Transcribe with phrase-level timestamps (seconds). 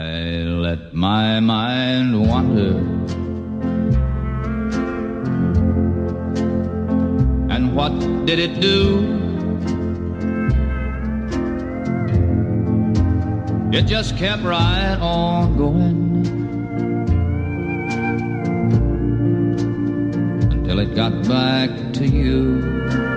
[0.00, 2.78] I let my mind wander.
[7.54, 7.92] And what
[8.24, 8.78] did it do?
[13.76, 16.26] It just kept right on going
[20.50, 23.09] until it got back to you.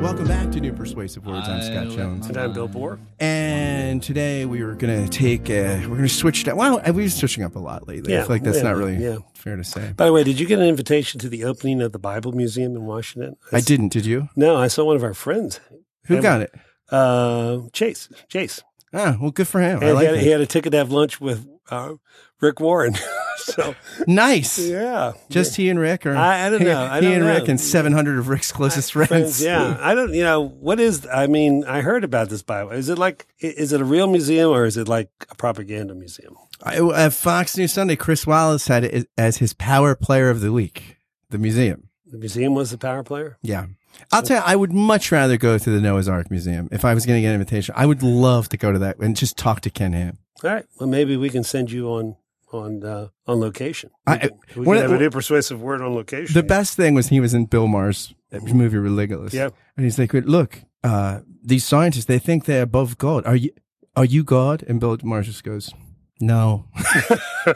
[0.00, 1.48] Welcome back to New Persuasive Words.
[1.48, 2.28] I'm Scott Jones.
[2.28, 2.98] And I'm Bill Borror.
[3.18, 6.56] And today we were going to take, a, we're going to switch that.
[6.56, 8.14] Well, we've been switching up a lot lately.
[8.14, 9.18] I Yeah, feel like that's yeah, not really yeah.
[9.34, 9.92] fair to say.
[9.96, 12.76] By the way, did you get an invitation to the opening of the Bible Museum
[12.76, 13.36] in Washington?
[13.52, 14.28] I didn't, did you?
[14.36, 15.60] No, I saw one of our friends.
[16.06, 16.54] Who And- got it?
[16.90, 18.08] Uh, Chase.
[18.28, 18.62] Chase.
[18.92, 19.82] Ah, well, good for him.
[19.82, 21.94] I like he, had, he had a ticket to have lunch with uh,
[22.40, 22.94] Rick Warren.
[23.36, 23.74] so,
[24.06, 24.58] Nice.
[24.58, 25.12] yeah.
[25.28, 26.80] Just he and Rick, or I- I don't know.
[26.84, 27.34] I he don't and know.
[27.34, 29.08] Rick and 700 of Rick's closest friends.
[29.08, 29.76] Friends, yeah.
[29.80, 32.70] I don't, you know, what is, I mean, I heard about this Bible.
[32.72, 36.34] Is it like, is it a real museum or is it like a propaganda museum?
[36.62, 40.50] I, at Fox News Sunday, Chris Wallace had it as his Power Player of the
[40.52, 40.96] Week,
[41.30, 41.88] the museum.
[42.06, 43.36] The museum was the power player?
[43.42, 43.66] Yeah.
[44.12, 46.94] I'll tell you, I would much rather go to the Noah's Ark Museum if I
[46.94, 47.74] was going to get an invitation.
[47.76, 50.18] I would love to go to that and just talk to Ken Ham.
[50.42, 50.64] All right.
[50.78, 52.16] Well, maybe we can send you on,
[52.52, 53.90] on, uh, on location.
[54.06, 56.32] We I- can, we one can have a new persuasive word on location.
[56.34, 59.32] The best thing was he was in Bill Maher's movie Religulous.
[59.32, 59.50] Yeah.
[59.76, 63.26] And he's like, look, uh, these scientists, they think they're above God.
[63.26, 63.50] Are you,
[63.96, 64.64] are you God?
[64.68, 65.72] And Bill Maher just goes,
[66.20, 66.66] no.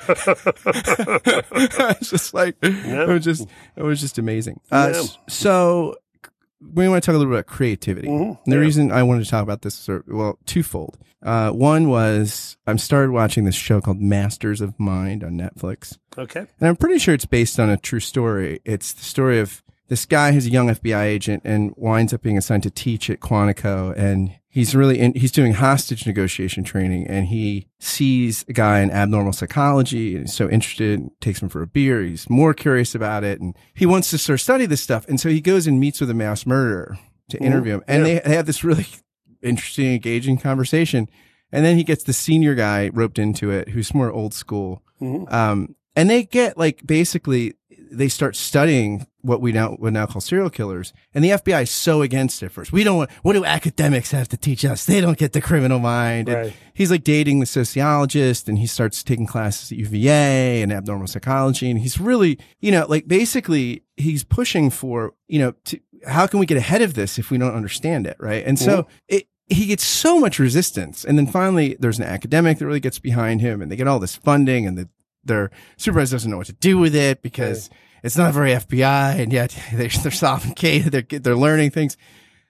[1.90, 4.60] it's just like, it was just, it was just amazing.
[4.70, 5.96] Uh, so
[6.74, 8.08] we want to talk a little bit about creativity.
[8.08, 8.38] Mhm.
[8.44, 8.62] And the Yeah.
[8.62, 10.98] reason I wanted to talk about this, are, well, twofold.
[11.22, 15.98] Uh, one was I started watching this show called Masters of Mind on Netflix.
[16.18, 16.40] Okay.
[16.60, 18.60] And I'm pretty sure it's based on a true story.
[18.64, 22.38] It's the story of this guy who's a young FBI agent and winds up being
[22.38, 23.94] assigned to teach at Quantico.
[23.94, 28.90] And he's really in, he's doing hostage negotiation training and he sees a guy in
[28.90, 32.00] abnormal psychology and he's so interested, takes him for a beer.
[32.00, 35.06] He's more curious about it and he wants to sort of study this stuff.
[35.08, 36.98] And so he goes and meets with a mass murderer
[37.28, 37.84] to interview him.
[37.86, 38.86] And they, they have this really
[39.42, 41.06] interesting, engaging conversation.
[41.52, 44.82] And then he gets the senior guy roped into it who's more old school.
[45.28, 47.54] Um, and they get like basically
[47.92, 50.92] they start studying what we now would now call serial killers.
[51.14, 52.72] And the FBI is so against it first.
[52.72, 54.84] We don't want, what do academics have to teach us?
[54.84, 56.28] They don't get the criminal mind.
[56.28, 56.54] Right.
[56.74, 61.70] he's like dating the sociologist and he starts taking classes at UVA and abnormal psychology.
[61.70, 66.40] And he's really, you know, like basically he's pushing for, you know, to, how can
[66.40, 68.16] we get ahead of this if we don't understand it?
[68.18, 68.44] Right.
[68.44, 68.90] And so mm-hmm.
[69.08, 71.04] it, he gets so much resistance.
[71.04, 73.98] And then finally there's an academic that really gets behind him and they get all
[73.98, 74.88] this funding and the,
[75.24, 77.70] their supervisor doesn't know what to do with it because
[78.02, 80.92] it's not very FBI and yet they're, they're sophisticated.
[80.92, 81.96] They're, they're learning things.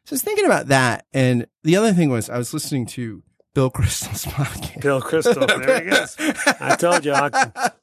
[0.05, 1.07] So I was thinking about that.
[1.13, 3.23] And the other thing was I was listening to
[3.55, 4.81] Bill Kristol's podcast.
[4.81, 5.47] Bill Crystal.
[5.47, 6.17] There he goes.
[6.59, 7.13] I told you,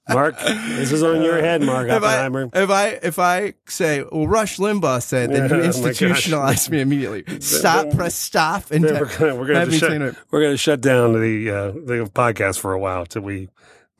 [0.10, 0.40] Mark.
[0.40, 4.58] This is on your head, Mark If I, if I if I say, well, Rush
[4.58, 7.24] Limbaugh said, then you oh institutionalize me immediately.
[7.40, 10.82] Stop, press stop, and We're gonna, we're gonna have have to shut, we're gonna shut
[10.82, 13.50] down the uh, the podcast for a while till we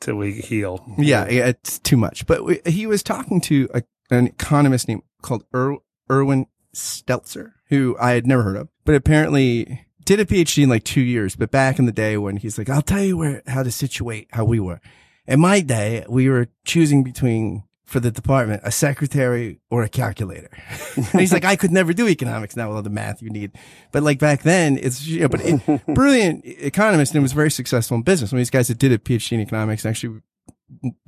[0.00, 0.84] till we heal.
[0.98, 2.26] Yeah, it's too much.
[2.26, 5.76] But we, he was talking to a, an economist named called er,
[6.10, 10.84] Irwin Stelzer, who I had never heard of, but apparently did a PhD in like
[10.84, 11.36] two years.
[11.36, 14.28] But back in the day when he's like, I'll tell you where how to situate
[14.32, 14.80] how we were.
[15.26, 20.48] In my day, we were choosing between for the department a secretary or a calculator.
[20.96, 23.50] and he's like, I could never do economics now with all the math you need.
[23.90, 27.96] But like back then, it's you know, but it, brilliant economist and was very successful
[27.96, 28.30] in business.
[28.30, 30.20] One of these guys that did a PhD in economics actually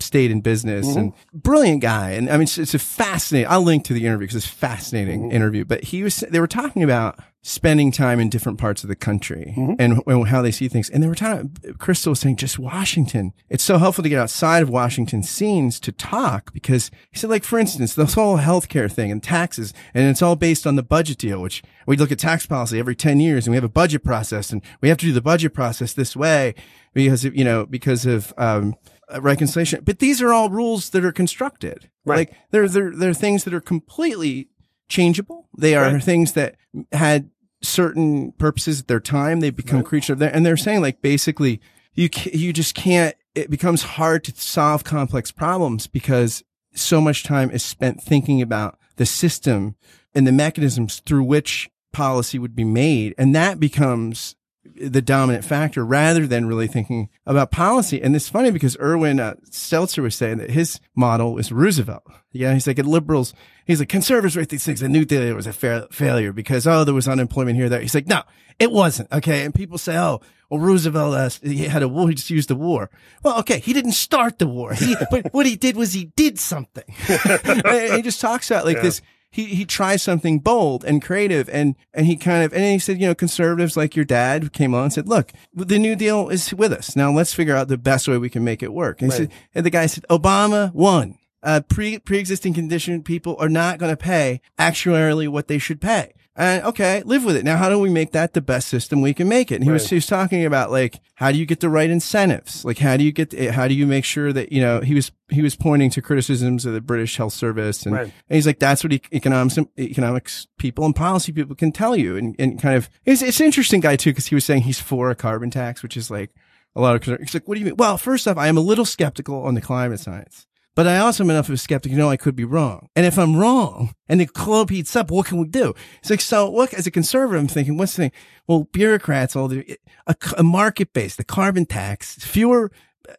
[0.01, 1.39] stayed in business and mm-hmm.
[1.39, 2.11] brilliant guy.
[2.11, 4.57] And I mean, it's, it's a fascinating, I'll link to the interview because it's a
[4.57, 5.37] fascinating mm-hmm.
[5.37, 8.95] interview, but he was, they were talking about spending time in different parts of the
[8.95, 10.89] country and, and how they see things.
[10.89, 11.49] And they were talking,
[11.79, 13.33] Kristol was saying just Washington.
[13.49, 17.43] It's so helpful to get outside of Washington scenes to talk because he said, like,
[17.43, 21.19] for instance, this whole healthcare thing and taxes, and it's all based on the budget
[21.19, 24.05] deal, which we look at tax policy every 10 years and we have a budget
[24.05, 26.55] process and we have to do the budget process this way
[26.95, 28.77] because of, you know, because of, um,
[29.19, 29.83] reconciliation.
[29.85, 31.91] But these are all rules that are constructed.
[32.05, 32.29] Right.
[32.29, 34.49] Like they're, they're, they're things that are completely
[34.89, 35.49] changeable.
[35.59, 36.03] They are Right.
[36.03, 36.55] things that
[36.93, 37.31] had
[37.63, 39.41] certain purposes at their time.
[39.41, 41.61] They become creature of their, and they're saying like basically
[41.95, 46.43] you, ca- you just can't, it becomes hard to solve complex problems because
[46.75, 49.77] so much time is spent thinking about the system
[50.15, 53.15] and the mechanisms through which policy would be made.
[53.17, 58.01] And that becomes the dominant factor rather than really thinking about policy.
[58.01, 62.05] And it's funny because Irwin uh, Stelzer was saying that his model is Roosevelt.
[62.31, 62.55] Yeah.
[62.55, 63.35] He's like, liberals,
[63.67, 64.81] he's like, conservatives write these things.
[64.81, 67.81] The new deal was a fa- failure because, oh, there was unemployment here, there.
[67.81, 68.23] He's like, no,
[68.59, 69.11] it wasn't.
[69.13, 69.45] Okay.
[69.45, 72.09] And people say, oh, well, Roosevelt, uh, he had a war.
[72.09, 72.91] He just used the war.
[73.23, 73.59] Well, okay.
[73.59, 74.75] He didn't start the war.
[74.75, 76.85] He, but what he did was he did something.
[77.93, 79.01] He just talks about like this.
[79.33, 83.01] He, he tries something bold and creative and, and he kind of, and he said,
[83.01, 86.53] you know, conservatives like your dad came on and said, look, the New Deal is
[86.55, 86.95] with us.
[86.95, 89.01] Now let's figure out the best way we can make it work.
[89.03, 89.31] And, he Right.
[89.31, 91.19] said, and the guy said, Obama won.
[91.43, 96.13] Uh, pre, pre-existing condition people are not going to pay actuarially what they should pay.
[96.35, 97.45] And okay, live with it.
[97.45, 99.57] Now, how do we make that the best system we can make it?
[99.57, 102.65] And he was, he was talking about like, how do you get the right incentives?
[102.65, 104.95] Like, how do you get, eh, how do you make sure that, you know, he
[104.95, 107.85] was, he was pointing to criticisms of the British health service.
[107.85, 108.05] And, Right.
[108.05, 112.17] and he's like, that's what economics, economics people and policy people can tell you.
[112.17, 114.81] And, and kind of, it's, it's an interesting guy too, because he was saying he's
[114.81, 116.31] for a carbon tax, which is like
[116.75, 117.77] a lot of, he's like, what do you mean?
[117.77, 120.47] Well, first off, I am a little skeptical on the climate science.
[120.75, 122.89] But I also am enough of a skeptic to know I could be wrong.
[122.97, 125.75] And if I'm wrong and the club heats up, what can we do?
[125.99, 128.13] It's like, so look, as a conservative, I'm thinking, what's the thing?
[128.47, 132.71] Well, bureaucrats, all the, a, a market based, the carbon tax, fewer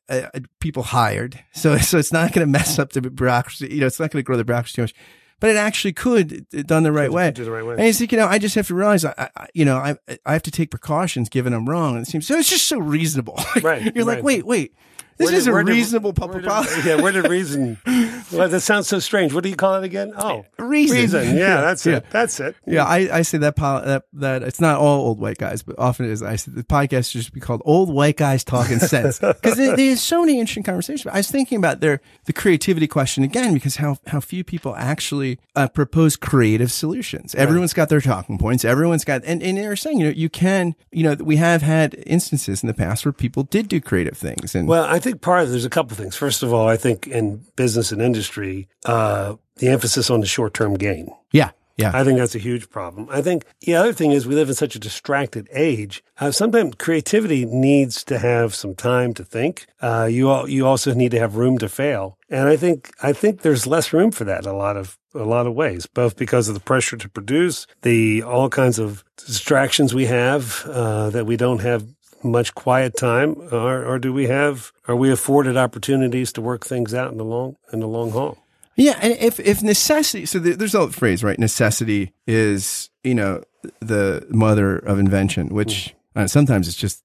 [0.09, 1.43] uh, uh, people hired.
[1.53, 3.67] So, so it's not going to mess up the bureaucracy.
[3.71, 4.95] You know, it's not going to grow the bureaucracy too much,
[5.39, 7.29] but it actually could done the right way.
[7.31, 7.75] Do the right way.
[7.75, 9.95] And he's like, you know, I just have to realize, I, I you know, I,
[10.25, 11.97] I have to take precautions given I'm wrong.
[11.97, 12.37] And it seems so.
[12.37, 13.39] It's just so reasonable.
[13.61, 14.73] Right, You're like, wait, wait.
[15.17, 16.81] This Where is did- a where did- reasonable public policy.
[16.89, 17.77] Yeah, where did reason?
[18.31, 19.31] Well, that sounds so strange.
[19.31, 20.11] What do you call it again?
[20.17, 20.97] Oh, Reason.
[20.97, 21.37] reason.
[21.37, 21.97] Yeah, that's Yeah.
[21.97, 22.05] it.
[22.09, 22.55] That's it.
[22.65, 25.77] Yeah, I, I say that, pol- that that it's not all old white guys, but
[25.77, 26.23] often it is.
[26.23, 30.01] I say the podcast should just be called "Old White Guys Talking Sense" because there's
[30.01, 31.13] so many interesting conversations.
[31.13, 35.37] I was thinking about their the creativity question again because how how few people actually
[35.55, 37.35] uh, propose creative solutions.
[37.35, 38.65] Everyone's got their talking points.
[38.65, 41.93] Everyone's got and and they're saying you know you can you know we have had
[42.07, 45.43] instances in the past where people did do creative things and Well, I think part
[45.43, 46.15] of there's a couple things.
[46.15, 50.53] First of all, I think in business and industry, uh, the emphasis on the short
[50.53, 51.09] term gain.
[51.31, 53.07] yeah yeah I think that's a huge problem.
[53.09, 56.03] I think the other thing is we live in such a distracted age.
[56.19, 59.65] Uh, sometimes creativity needs to have some time to think.
[59.81, 63.13] Uh, you all, you also need to have room to fail, and I think I
[63.13, 66.15] think there's less room for that in a lot of a lot of ways, both
[66.15, 71.25] because of the pressure to produce, the all kinds of distractions we have uh, that
[71.25, 71.85] we don't have
[72.23, 74.71] much quiet time, or, or do we have?
[74.87, 78.37] Are we afforded opportunities to work things out in the long in the long haul?
[78.75, 81.37] Yeah, and if if necessity, so there- there's a phrase, right?
[81.37, 83.43] Necessity is you know
[83.79, 87.03] the mother of invention, which uh, sometimes it's just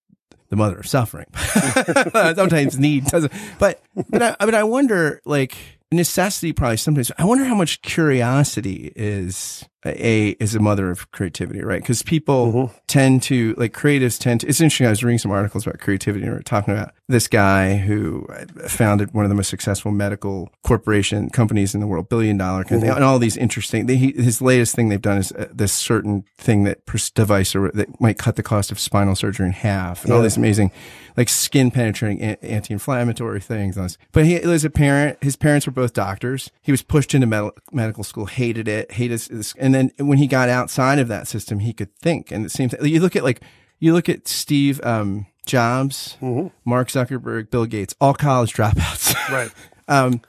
[0.49, 1.26] the mother of suffering.
[2.35, 5.56] sometimes need doesn't, but but I, but I wonder like
[5.93, 7.12] necessity probably sometimes.
[7.19, 11.81] I wonder how much curiosity is a is a mother of creativity, right?
[11.81, 12.77] Because people mm-hmm.
[12.87, 14.49] tend to like creatives tend to.
[14.49, 14.87] It's interesting.
[14.87, 18.27] I was reading some articles about creativity, and we are talking about this guy who
[18.29, 22.65] uh, founded one of the most successful medical corporation companies in the world, billion dollar
[22.65, 23.87] kind of thing, and all these interesting.
[23.87, 27.55] They, he, his latest thing they've done is uh, this certain thing that pers- device
[27.55, 30.73] or that might cut the cost of spinal surgery in half, and all these amazing,
[31.17, 33.79] like skin penetrating a- anti-inflammatory things.
[34.13, 35.23] But he was a parent.
[35.23, 36.51] His parents were both doctors.
[36.63, 40.26] He was pushed into med- medical school, hated it, hated this, and then when he
[40.26, 42.31] got outside of that system, he could think.
[42.31, 43.41] And it seems you look at like
[43.79, 46.17] you look at Steve um, Jobs,
[46.65, 49.15] Mark Zuckerberg, Bill Gates, all college dropouts.
[49.31, 49.50] Right.
[49.88, 50.23] Um,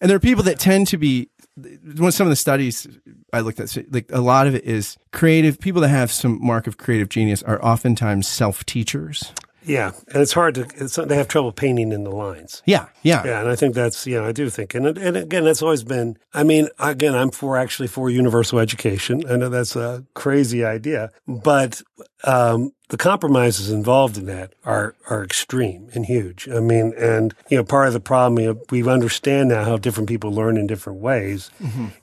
[0.00, 2.86] and there are people that tend to be one some of the studies
[3.32, 5.60] I looked at, like a lot of it is creative.
[5.60, 9.32] People that have some mark of creative genius are oftentimes self teachers.
[9.66, 10.66] Yeah, and it's hard to.
[10.76, 12.62] It's, they have trouble painting in the lines.
[12.66, 15.62] Yeah, yeah, Yeah, and I think that's yeah, I do think, and and again, that's
[15.62, 16.18] always been.
[16.32, 19.22] I mean, again, I'm for actually for universal education.
[19.30, 21.82] I know that's a crazy idea, but
[22.24, 26.48] um, the compromises involved in that are are extreme and huge.
[26.48, 29.76] I mean, and you know, part of the problem you know, we understand now how
[29.78, 31.50] different people learn in different ways.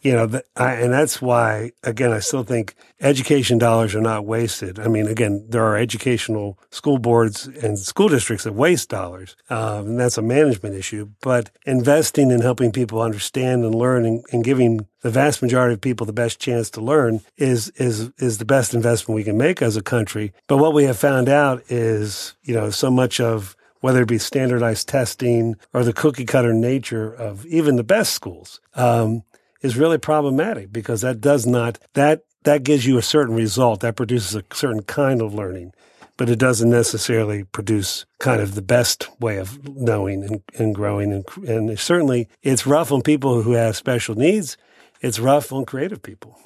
[0.01, 4.25] You know, that, I, and that's why again, I still think education dollars are not
[4.25, 4.79] wasted.
[4.79, 9.87] I mean, again, there are educational school boards and school districts that waste dollars, um,
[9.87, 11.09] and that's a management issue.
[11.21, 15.81] But investing in helping people understand and learn and, and giving the vast majority of
[15.81, 19.61] people the best chance to learn is is is the best investment we can make
[19.61, 20.33] as a country.
[20.47, 24.19] But what we have found out is, you know, so much of whether it be
[24.19, 29.23] standardized testing or the cookie cutter nature of even the best schools, um,
[29.61, 33.95] is really problematic because that does not that that gives you a certain result that
[33.95, 35.73] produces a certain kind of learning
[36.17, 41.11] but it doesn't necessarily produce kind of the best way of knowing and, and growing
[41.11, 44.57] and, and certainly it's rough on people who have special needs
[45.01, 46.37] it's rough on creative people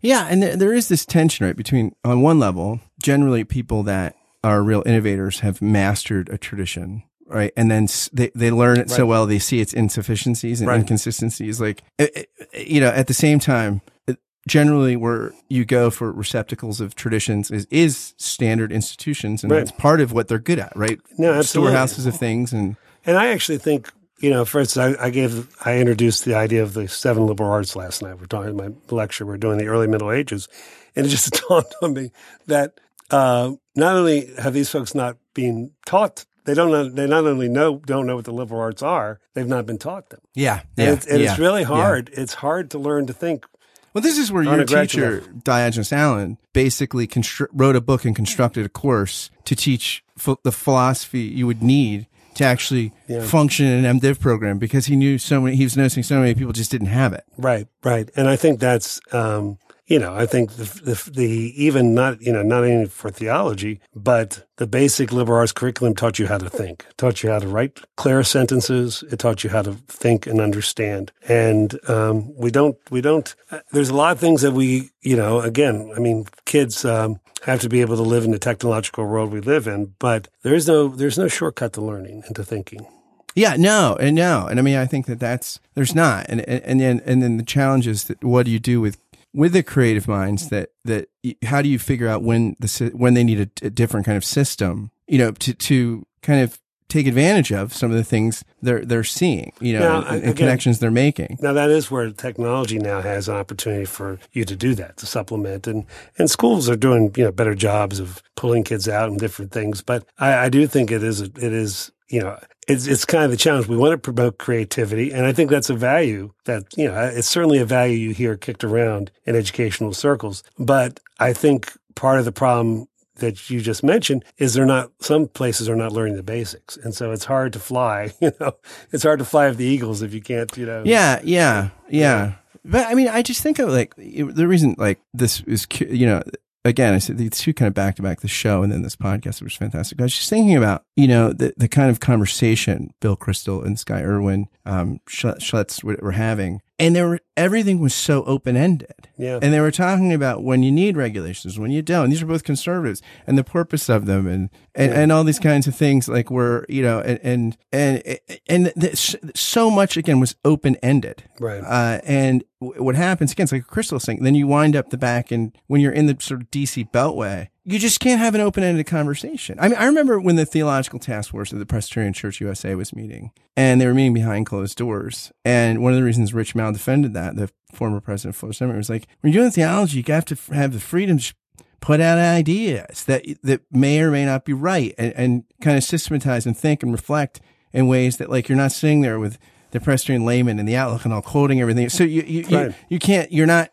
[0.00, 0.28] yeah.
[0.30, 4.62] And there, there is this tension, right, between on one level, generally people that are
[4.62, 7.02] real innovators have mastered a tradition.
[7.26, 7.52] Right.
[7.56, 10.78] And then s- they, they learn it so well, they see its insufficiencies and Right.
[10.78, 11.60] inconsistencies.
[11.60, 12.24] Like, eh, eh,
[12.56, 14.14] you know, at the same time, eh,
[14.46, 19.42] generally where you go for receptacles of traditions is, is standard institutions.
[19.42, 19.58] And Right.
[19.58, 21.00] that's part of what they're good at, right?
[21.18, 21.72] No, absolutely.
[21.72, 22.52] Storehouses of things.
[22.52, 26.34] And And I actually think, you know, for instance, I, I gave, I introduced the
[26.34, 28.18] idea of the seven liberal arts last night.
[28.18, 29.24] We're talking my lecture.
[29.24, 30.48] We're doing the early Middle Ages,
[30.96, 32.10] and it just dawned on me
[32.46, 37.26] that uh, not only have these folks not been taught, they don't know, they not
[37.26, 40.20] only know don't know what the liberal arts are, they've not been taught them.
[40.34, 40.62] yeah.
[40.76, 41.68] And, yeah, it's, and yeah, it's really yeah.
[41.68, 42.10] hard.
[42.12, 43.46] It's hard to learn to think.
[43.94, 48.66] Well, this is where your teacher, Diogenes Allen, basically constru- wrote a book and constructed
[48.66, 52.06] a course to teach ph- the philosophy you would need
[52.38, 53.22] to actually Yeah.
[53.22, 56.34] function in an MDiv program because he knew so many, he was noticing so many
[56.34, 57.24] people just didn't have it.
[57.36, 58.08] Right, right.
[58.16, 62.30] And I think that's, um, you know, I think the, the, the, even not, you
[62.30, 66.50] know, not only for theology, but the basic liberal arts curriculum taught you how to
[66.50, 69.02] think, taught you how to write clear sentences.
[69.10, 71.10] It taught you how to think and understand.
[71.26, 75.16] And, um, we don't, we don't, uh, there's a lot of things that we, you
[75.16, 79.06] know, again, I mean, kids, um, have to be able to live in the technological
[79.06, 82.44] world we live in, but there is no, there's no shortcut to learning and to
[82.44, 82.86] thinking.
[83.34, 86.62] Yeah, no, and no, and I mean, I think that that's there's not, and and,
[86.64, 88.98] and then and then the challenge is that what do you do with
[89.32, 91.08] with the creative minds that that
[91.44, 94.24] how do you figure out when the when they need a, a different kind of
[94.24, 98.84] system, you know, to to kind of take advantage of some of the things they're
[98.84, 101.38] they're seeing, you know, Yeah, and, and again- connections they're making.
[101.40, 105.06] Now that is where technology now has an opportunity for you to do that, to
[105.06, 105.84] supplement, and
[106.18, 109.82] and schools are doing you know better jobs of pulling kids out and different things.
[109.82, 113.30] But I, I do think it is it is you know it's it's kind of
[113.30, 113.66] the challenge.
[113.66, 117.28] We want to promote creativity, and I think that's a value that you know it's
[117.28, 120.42] certainly a value you hear kicked around in educational circles.
[120.58, 122.86] But I think part of the problem
[123.18, 126.94] that you just mentioned is they're not some places are not learning the basics and
[126.94, 128.52] so it's hard to fly you know
[128.92, 132.32] it's hard to fly with the eagles if you can't you know Yeah, yeah, yeah.
[132.64, 136.04] But I mean, I just think of like it- the reason like this is, you
[136.06, 136.22] know,
[136.64, 138.96] again, I said these two kind of back to back, the show and then this
[138.96, 139.98] podcast, which was fantastic.
[140.00, 143.78] I was just thinking about, you know, the, the kind of conversation Bill Kristol and
[143.78, 146.60] Sky Irwin, um, Sch- Schlitz were, were having.
[146.80, 149.08] And there were, everything was so open ended.
[149.16, 149.40] Yeah.
[149.42, 152.08] And they were talking about when you need regulations, when you don't.
[152.08, 155.66] These are both conservatives and the purpose of them and, and, and all these kinds
[155.66, 158.18] of things like where, you know, and, and, and,
[158.48, 161.24] and this, so much again was open ended.
[161.40, 161.64] Right.
[161.64, 164.22] Uh, and w- what happens again, it's like a crystal sink.
[164.22, 167.48] Then you wind up the back and when you're in the sort of DC beltway,
[167.70, 169.58] you just can't have an open ended conversation.
[169.60, 172.94] I mean, I remember when the Theological Task Force of the Presbyterian Church USA was
[172.94, 175.30] meeting and they were meeting behind closed doors.
[175.44, 178.78] And one of the reasons Rich Mouw defended that, the former president of Fuller Seminary,
[178.78, 181.34] was like, when you're doing theology, you have to have the freedom to
[181.80, 185.84] put out ideas that, that may or may not be right and, and kind of
[185.84, 187.40] systematize and think and reflect
[187.72, 189.38] in ways that like you're not sitting there with
[189.70, 191.90] the Presbyterian layman and the outlook and all quoting everything.
[191.90, 192.68] So you, you, Right.
[192.68, 193.70] you, you can't, you're not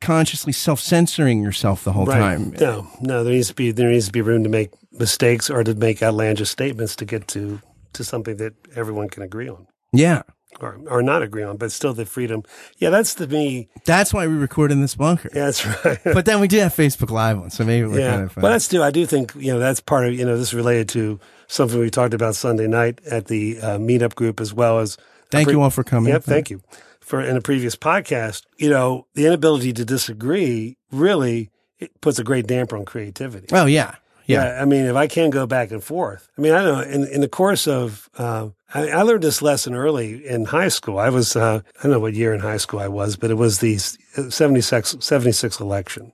[0.00, 2.18] consciously self-censoring yourself the whole right.
[2.18, 2.50] time.
[2.60, 5.64] No, no, there needs to be there needs to be room to make mistakes or
[5.64, 7.60] to make outlandish statements to get to
[7.94, 10.22] to something that everyone can agree on Yeah.
[10.60, 12.42] or or not agree on, but still the freedom.
[12.78, 13.68] Yeah, that's to me.
[13.84, 15.30] That's why we record in this bunker.
[15.34, 15.98] Yeah, that's right.
[16.04, 18.10] But then we do have Facebook Live one, so maybe we're yeah.
[18.10, 18.38] kind of.
[18.38, 18.82] uh, well, that's too.
[18.82, 21.78] I do think you know that's part of you know this is related to something
[21.80, 24.96] we talked about Sunday night at the uh, meetup group as well as.
[25.30, 26.12] thank you all for coming.
[26.12, 26.60] Yep, thank you.
[27.02, 32.24] For in a previous podcast, you know, the inability to disagree really it puts a
[32.24, 33.48] great damper on creativity.
[33.52, 34.58] Oh yeah, yeah.
[34.60, 36.84] I mean, if I can go back and forth, I mean, I don't know.
[36.84, 40.98] In, in the course of, uh, I, I learned this lesson early in high school.
[40.98, 43.34] I was, uh, I don't know what year in high school I was, but it
[43.34, 46.12] was the 76, 76 election.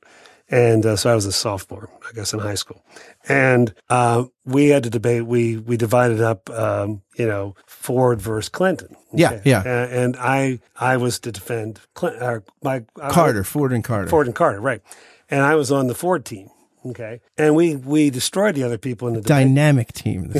[0.50, 2.83] And uh, so I was a sophomore, I guess, in high school.
[3.28, 5.26] And uh, we had to debate.
[5.26, 8.97] We we divided up, um, you know, Ford versus Clinton.
[9.12, 9.61] Yeah, yeah.
[9.61, 14.09] And, and I I was to defend Clinton, uh, my Carter, Ford and Carter.
[14.09, 14.81] Ford and Carter, right?
[15.28, 16.49] And I was on the Ford team.
[16.87, 19.47] Okay, and we we destroyed the other people in the debate.
[19.47, 20.33] Dynamic team.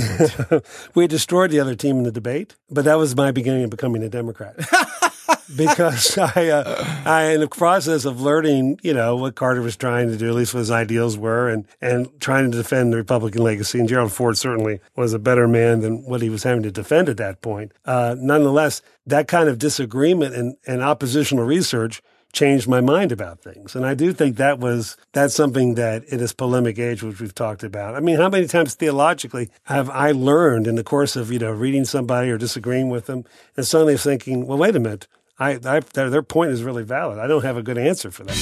[0.95, 4.03] we destroyed the other team in the debate, but that was my beginning of becoming
[4.03, 4.57] a Democrat.
[5.57, 10.09] because I, uh, I, in the process of learning, you know, what Carter was trying
[10.09, 13.43] to do, at least what his ideals were, and and trying to defend the Republican
[13.43, 13.79] legacy.
[13.79, 17.09] And Gerald Ford certainly was a better man than what he was having to defend
[17.09, 17.73] at that point.
[17.85, 22.03] Uh, nonetheless, that kind of disagreement and, and oppositional research
[22.33, 23.75] changed my mind about things.
[23.75, 27.35] And I do think that was, that's something that in this polemic age, which we've
[27.35, 27.95] talked about.
[27.95, 31.51] I mean, how many times theologically have I learned in the course of, you know,
[31.51, 33.25] reading somebody or disagreeing with them
[33.57, 35.09] and suddenly thinking, well, wait a minute.
[35.39, 37.19] I, I their, their point is really valid.
[37.19, 38.37] I don't have a good answer for them.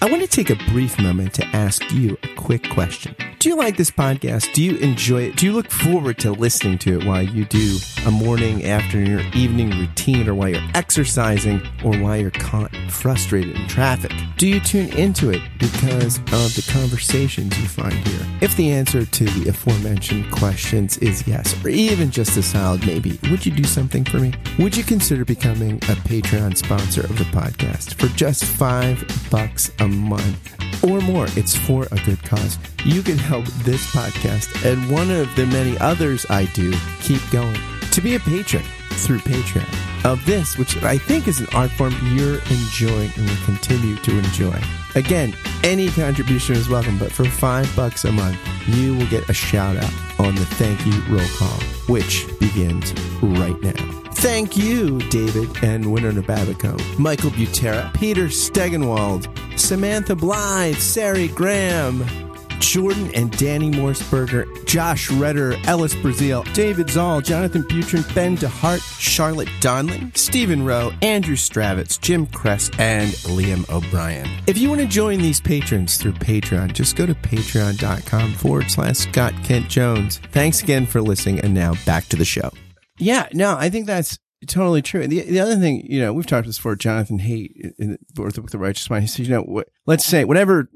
[0.00, 3.14] I want to take a brief moment to ask you a quick question.
[3.42, 4.52] Do you like this podcast?
[4.52, 5.36] Do you enjoy it?
[5.36, 9.36] Do you look forward to listening to it while you do a morning, afternoon, or
[9.36, 14.12] evening routine, or while you're exercising, or while you're caught frustrated in traffic?
[14.36, 18.24] Do you tune into it because of the conversations you find here?
[18.40, 23.18] If the answer to the aforementioned questions is yes, or even just a solid maybe,
[23.28, 24.32] would you do something for me?
[24.60, 29.88] Would you consider becoming a Patreon sponsor of the podcast for just five bucks a
[29.88, 30.62] month?
[30.82, 31.26] or more.
[31.36, 32.58] It's for a good cause.
[32.84, 37.58] You can help this podcast and one of the many others I do keep going.
[37.92, 41.94] To be a patron through Patreon of this, which I think is an art form
[42.02, 44.58] you're enjoying and will continue to enjoy.
[44.96, 49.32] Again, any contribution is welcome, but for five bucks a month, you will get a
[49.32, 54.02] shout out on the thank you roll call, which begins right now.
[54.14, 62.31] Thank you, David and Winona Babico, Michael Butera, Peter Stegenwald, Samantha Blythe, Sari Graham,
[62.62, 69.48] Jordan and Danny Morseberger, Josh Redder, Ellis Brazil, David Zoll, Jonathan Butrin, Ben DeHart, Charlotte
[69.60, 74.28] Donlin, Stephen Rowe, Andrew Stravitz, Jim Kress, and Liam O'Brien.
[74.46, 78.98] If you want to join these patrons through Patreon, just go to patreon.com forward slash
[78.98, 80.18] Scott Kent Jones.
[80.30, 82.50] Thanks again for listening, and now back to the show.
[82.98, 85.06] Yeah, no, I think that's totally true.
[85.06, 88.50] The, the other thing, you know, we've talked this before, Jonathan Haidt in the book,
[88.50, 90.68] The Righteous Mind, he says, you know, what, let's say whatever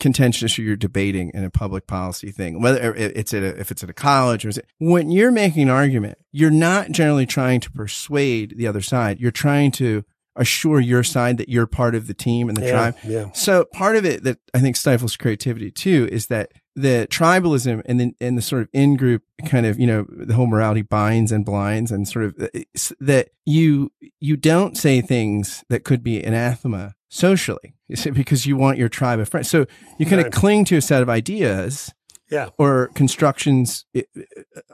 [0.00, 3.82] contentious issue you're debating in a public policy thing, whether it's at a, if it's
[3.82, 7.70] at a college or it, when you're making an argument, you're not generally trying to
[7.72, 9.18] persuade the other side.
[9.20, 10.04] You're trying to
[10.36, 12.96] assure your side that you're part of the team and the Yeah, tribe.
[13.04, 13.32] yeah.
[13.32, 17.98] So part of it that I think stifles creativity too is that the tribalism and
[17.98, 21.44] the, and the sort of in-group kind of, you know, the whole morality binds and
[21.44, 22.60] blinds and sort of uh,
[23.00, 23.90] that you,
[24.20, 28.88] you don't say things that could be anathema socially you see, because you want your
[28.88, 29.48] tribe of friends.
[29.50, 29.66] So
[29.98, 31.92] you kind of cling to a set of ideas
[32.30, 32.50] Yeah.
[32.58, 33.84] or constructions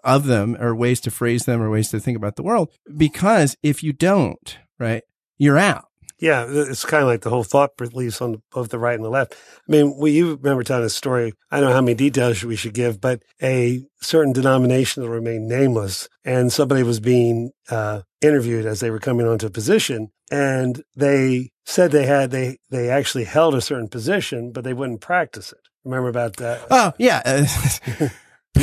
[0.02, 2.70] of them or ways to phrase them or ways to think about the world.
[2.96, 5.02] Because if you don't, right,
[5.38, 5.84] you're out.
[6.20, 9.10] Yeah, it's kind of like the whole thought police on both the right and the
[9.10, 9.34] left.
[9.68, 11.34] I mean, we, you remember telling a story.
[11.50, 15.48] I don't know how many details we should give, but a certain denomination that remained
[15.48, 20.82] nameless, and somebody was being uh, interviewed as they were coming onto a position, and
[20.96, 25.52] they said they had they they actually held a certain position, but they wouldn't practice
[25.52, 25.60] it.
[25.84, 26.62] Remember about that?
[26.70, 27.22] Oh, yeah.
[27.24, 28.08] Uh,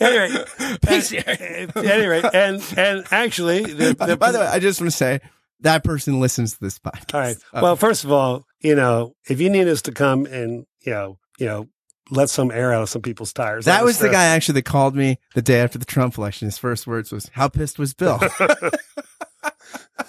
[0.00, 0.44] anyway,
[0.82, 4.96] at any rate, and and actually, the, the, By the way, I just want to
[4.96, 5.20] say
[5.60, 7.14] that person listens to this podcast.
[7.14, 7.36] All right.
[7.52, 10.92] Uh, Well, first of all, you know, if you need us to come and you
[10.92, 11.68] know, you know,
[12.10, 13.64] let some air out of some people's tires.
[13.64, 16.46] that was the guy actually that called me the day after the Trump election.
[16.46, 18.20] His first words was, "How pissed was Bill?"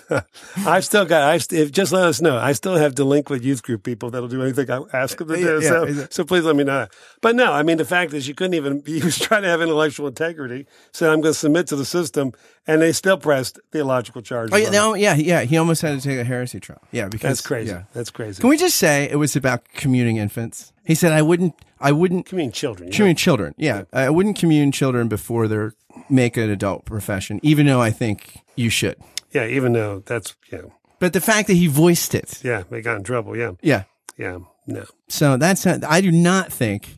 [0.57, 1.23] I've still got.
[1.23, 2.37] I st- if, just let us know.
[2.37, 5.59] I still have delinquent youth group people that'll do anything I ask them to do.
[5.61, 6.05] Yeah, so, yeah.
[6.09, 6.87] so please let me know.
[7.21, 8.83] But no, I mean the fact is you couldn't even.
[8.97, 10.65] He was trying to have intellectual integrity.
[10.91, 12.31] Said I'm going to submit to the system,
[12.65, 14.53] and they still pressed theological charges.
[14.53, 15.41] oh yeah, no, yeah, yeah.
[15.41, 16.81] He almost had to take a heresy trial.
[16.91, 17.71] Yeah, because that's crazy.
[17.71, 17.83] Yeah.
[17.93, 18.41] That's crazy.
[18.41, 20.73] Can we just say it was about communing infants?
[20.83, 22.87] He said, "I wouldn't, I wouldn't mean children.
[22.87, 22.97] you know?
[22.97, 23.53] commune children.
[23.57, 25.73] Yeah, I wouldn't commune children before they're
[26.09, 28.97] make an adult profession, even though I think you should."
[29.37, 30.61] Yeah, even though that's yeah,
[30.99, 33.35] But the fact that he voiced it, yeah, they got in trouble.
[33.37, 33.83] Yeah, yeah.
[34.17, 34.85] yeah, no.
[35.07, 36.97] So that's not, I do not think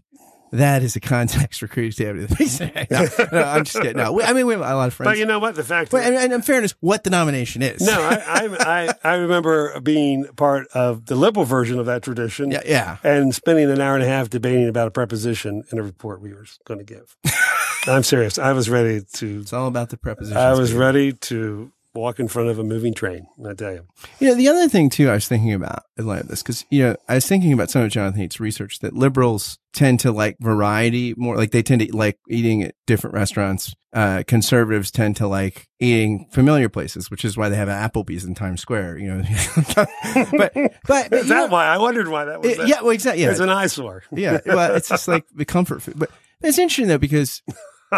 [0.52, 2.28] that is a context for creativity.
[2.90, 3.98] no, no, I'm just kidding.
[3.98, 5.10] No, we- I mean we have a lot of friends.
[5.12, 5.54] But you know what?
[5.56, 7.82] The fact But and, in fairness, what the nomination is?
[7.82, 12.50] no, I, I, I, I remember being part of the liberal version of that tradition.
[12.52, 12.98] yeah, yeah.
[13.04, 16.34] And spending an hour and a half debating about a preposition in a report we
[16.34, 17.16] were going to give.
[17.88, 18.38] I'm serious.
[18.40, 19.40] I was ready to.
[19.42, 20.38] It's all about the preposition.
[20.38, 23.28] I was ready to walk in front of a moving train.
[23.48, 23.86] I tell you.
[24.20, 26.66] You know, the other thing too, I was thinking about in light of this, because
[26.70, 30.12] you know, I was thinking about some of Jonathan Haidt's research that liberals tend to
[30.12, 33.76] like variety more, like they tend to like eating at different restaurants.
[33.92, 38.36] Uh, conservatives tend to like eating familiar places, which is why they have Applebee's in
[38.36, 39.00] Times Square.
[39.00, 39.24] You know,
[39.76, 40.54] but
[40.88, 41.66] but, Is that know, why?
[41.66, 42.52] I wondered why that was.
[42.52, 42.68] it- that.
[42.68, 43.24] yeah, well, exactly.
[43.24, 44.04] Yeah, It's an eyesore.
[44.12, 44.40] yeah.
[44.46, 46.10] Well, it's just like the comfort food, but
[46.42, 47.42] it's interesting though because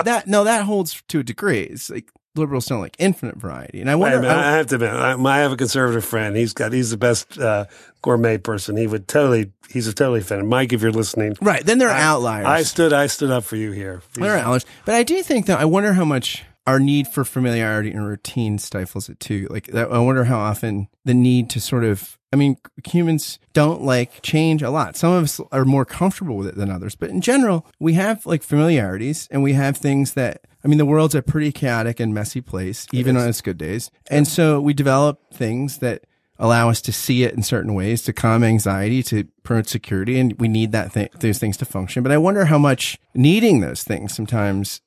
[0.06, 1.62] that no, that holds to a degree.
[1.64, 4.22] It's like liberals don't like infinite variety, and I wonder.
[4.22, 6.36] minute, I- I have to admit, I, I have a conservative friend.
[6.36, 7.66] He's got, he's the best uh,
[8.02, 8.78] gourmet person.
[8.78, 10.48] He would totally, he's a totally fan.
[10.48, 12.46] Mike, if you're listening, right then there are I- outliers.
[12.48, 14.02] I stood, I stood up for you here.
[14.14, 17.24] There are outliers, but I do think that I wonder how much our need for
[17.26, 19.48] familiarity and routine stifles it too.
[19.50, 22.18] Like that, I wonder how often the need to sort of.
[22.34, 24.96] I mean, humans don't like change a lot.
[24.96, 28.26] Some of us are more comfortable with it than others, but in general, we have
[28.26, 30.42] like familiarities and we have things that.
[30.64, 33.90] I mean, the world's a pretty chaotic and messy place, even on its good days.
[34.12, 36.04] And so we develop things that
[36.38, 40.20] allow us to see it in certain ways, to calm anxiety, to promote security.
[40.20, 42.04] And we need that thing, those things to function.
[42.04, 44.82] But I wonder how much needing those things sometimes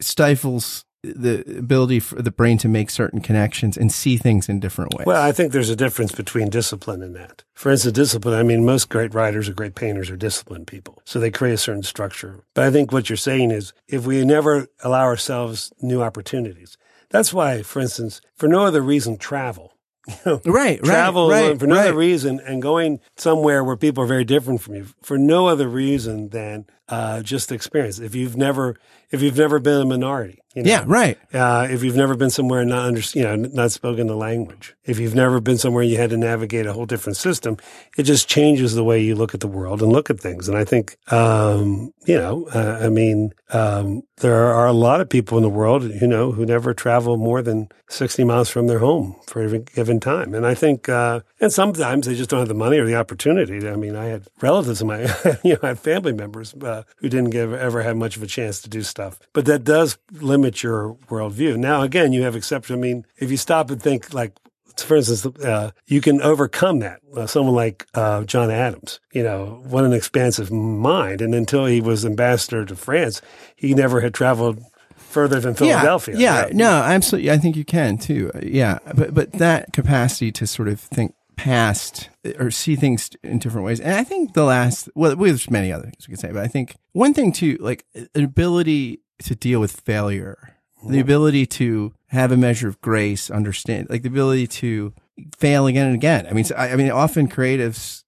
[0.00, 4.94] stifles the ability for the brain to make certain connections and see things in different
[4.94, 5.06] ways.
[5.06, 7.42] Well, I think there's a difference between discipline and that.
[7.54, 11.02] For instance, discipline, I mean, most great writers or great painters are disciplined people.
[11.04, 12.44] So they create a certain structure.
[12.54, 16.76] But I think what you're saying is if we never allow ourselves new opportunities,
[17.10, 19.70] that's why, for instance, for no other reason, travel.
[20.08, 21.86] You know, right, travel right, for no right.
[21.86, 25.68] other reason and going somewhere where people are very different from you for no other
[25.68, 27.98] reason than uh, just experience.
[27.98, 28.76] If you've never,
[29.10, 31.16] if you've never been a minority, you know, Yeah, right.
[31.32, 34.74] uh, if you've never been somewhere and not under, you know, not spoken the language,
[34.84, 37.56] if you've never been somewhere and you had to navigate a whole different system,
[37.96, 40.48] it just changes the way you look at the world and look at things.
[40.48, 45.08] And I think, um, you know, uh, I mean, um, there are a lot of
[45.08, 48.78] people in the world, you know, who never travel more than 60 miles from their
[48.80, 50.34] home for a given time.
[50.34, 53.66] And I think, uh, and sometimes they just don't have the money or the opportunity.
[53.66, 55.00] I mean, I had relatives of my,
[55.44, 58.26] you know, I had family members, uh, who didn't give, ever have much of a
[58.26, 59.18] chance to do stuff.
[59.32, 61.56] But that does limit your worldview.
[61.56, 62.76] Now, again, you have exceptions.
[62.76, 64.32] I mean, if you stop and think like,
[64.76, 67.00] for instance, uh, you can overcome that.
[67.14, 71.20] Uh, someone like uh, John Adams, you know, what an expansive mind.
[71.20, 73.20] And until he was ambassador to France,
[73.54, 74.62] he never had traveled
[74.96, 76.16] further than Philadelphia.
[76.16, 77.30] Yeah, yeah, no, absolutely.
[77.30, 78.30] I think you can too.
[78.42, 83.66] Yeah, but but that capacity to sort of think past or see things in different
[83.66, 86.42] ways, and I think the last well, there's many other things we could say, but
[86.44, 90.54] I think one thing too, like an ability to deal with failure,
[90.88, 94.92] the ability to have a measure of grace, understand, like the ability to
[95.36, 96.26] fail again and again.
[96.28, 98.01] I mean, so- I, I mean, often creatives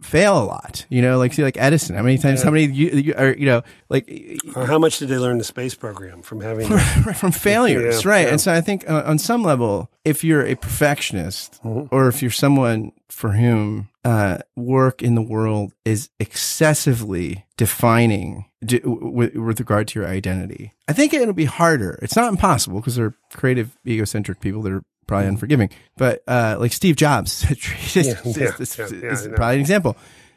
[0.00, 0.86] fail a lot.
[0.88, 1.96] You know, like see, like Edison.
[1.96, 2.42] How many times?
[2.42, 2.66] How many?
[2.72, 4.08] You, you are you know like
[4.56, 6.68] Or how much did they learn the space program from having?
[7.14, 8.24] from failures, Yeah, right?
[8.26, 8.30] yeah.
[8.32, 11.94] And so I think uh, on some level, if you're a perfectionist, Mm-hmm.
[11.94, 18.80] or if you're someone for whom uh, work in the world is excessively defining d-
[18.84, 21.98] with, with regard to your identity, I think it'll be harder.
[22.02, 24.82] It's not impossible because they're creative, egocentric people that are
[25.12, 25.70] probably unforgiving.
[25.96, 28.28] But uh, like Steve Jobs, is, Mm-hmm.
[28.40, 29.96] Yeah, yeah, is- yeah, is- yeah, is probably an example.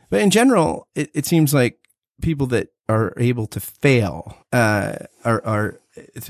[0.09, 1.79] But in general, it, it seems like
[2.21, 5.79] people that are able to fail uh, are are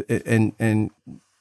[0.10, 0.92] and and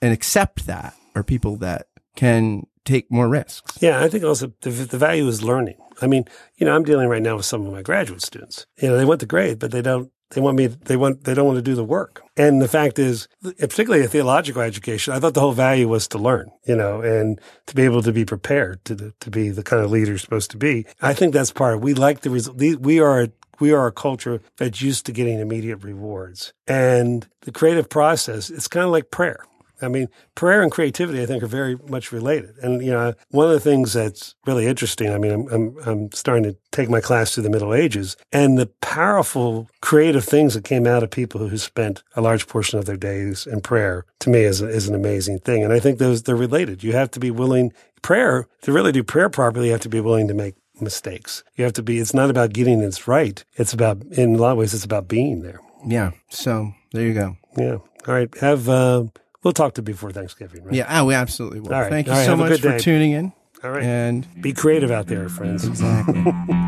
[0.02, 1.86] and accept that are people that
[2.16, 3.78] can take more risks.
[3.80, 5.76] Yeah, I think also the, the value is learning.
[6.02, 6.24] I mean,
[6.56, 8.66] you know, I'm dealing right now with some of my graduate students.
[8.82, 10.10] You know, they want the grade, but they don't.
[10.34, 10.66] They want me.
[10.66, 11.24] They want.
[11.24, 12.22] They don't want to do the work.
[12.36, 16.18] And the fact is, particularly a theological education, I thought the whole value was to
[16.18, 16.50] learn.
[16.66, 19.90] You know, and to be able to be prepared to to be the kind of
[19.90, 20.86] leader you're supposed to be.
[21.00, 21.74] I think that's part.
[21.74, 22.56] of We like the result.
[22.58, 23.28] We are.
[23.60, 28.50] We are a culture that's used to getting immediate rewards, and the creative process.
[28.50, 29.44] It's kind of like prayer.
[29.84, 32.56] I mean, prayer and creativity, I think, are very much related.
[32.62, 35.12] And you know, one of the things that's really interesting.
[35.12, 38.58] I mean, I'm I'm, I'm starting to take my class through the Middle Ages, and
[38.58, 42.86] the powerful creative things that came out of people who spent a large portion of
[42.86, 45.62] their days in prayer, to me, is is an amazing thing.
[45.62, 46.82] And I think those they're related.
[46.82, 47.72] You have to be willing.
[48.02, 51.42] Prayer to really do prayer properly, you have to be willing to make mistakes.
[51.56, 51.98] You have to be.
[51.98, 53.42] It's not about getting it right.
[53.54, 55.60] It's about, in a lot of ways, it's about being there.
[55.86, 56.10] Yeah.
[56.28, 57.38] So there you go.
[57.56, 57.78] Yeah.
[58.06, 58.28] All right.
[58.40, 58.68] Have.
[58.68, 59.04] Uh,
[59.44, 60.74] We'll talk to you before Thanksgiving, right?
[60.74, 61.00] Yeah.
[61.00, 61.72] Oh, we absolutely will.
[61.74, 61.90] All right.
[61.90, 62.78] Thank you All right, so much for day.
[62.78, 63.32] tuning in.
[63.62, 63.82] All right.
[63.82, 65.64] And Be creative out there, friends.
[65.66, 66.14] exactly.